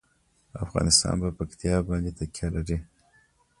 [0.65, 2.77] افغانستان په پکتیا باندې تکیه لري.